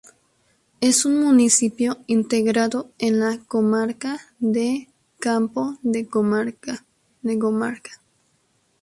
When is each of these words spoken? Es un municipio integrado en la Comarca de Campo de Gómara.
Es 0.79 1.05
un 1.05 1.21
municipio 1.21 1.99
integrado 2.07 2.89
en 2.97 3.19
la 3.19 3.37
Comarca 3.47 4.19
de 4.39 4.89
Campo 5.19 5.77
de 5.83 6.05
Gómara. 6.05 6.55